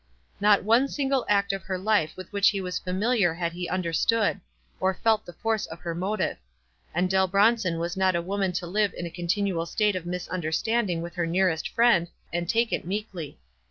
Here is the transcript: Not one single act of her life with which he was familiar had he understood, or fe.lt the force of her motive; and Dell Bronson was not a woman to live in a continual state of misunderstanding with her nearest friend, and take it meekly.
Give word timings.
Not 0.39 0.63
one 0.63 0.87
single 0.87 1.27
act 1.29 1.53
of 1.53 1.61
her 1.61 1.77
life 1.77 2.17
with 2.17 2.33
which 2.33 2.49
he 2.49 2.59
was 2.59 2.79
familiar 2.79 3.35
had 3.35 3.53
he 3.53 3.69
understood, 3.69 4.41
or 4.79 4.95
fe.lt 4.95 5.25
the 5.25 5.33
force 5.33 5.67
of 5.67 5.81
her 5.81 5.93
motive; 5.93 6.37
and 6.91 7.07
Dell 7.07 7.27
Bronson 7.27 7.77
was 7.77 7.95
not 7.95 8.15
a 8.15 8.19
woman 8.23 8.51
to 8.53 8.65
live 8.65 8.95
in 8.95 9.05
a 9.05 9.11
continual 9.11 9.67
state 9.67 9.95
of 9.95 10.07
misunderstanding 10.07 11.03
with 11.03 11.13
her 11.13 11.27
nearest 11.27 11.69
friend, 11.69 12.07
and 12.33 12.49
take 12.49 12.73
it 12.73 12.83
meekly. 12.83 13.37